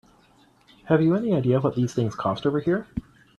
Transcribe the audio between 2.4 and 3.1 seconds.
over here?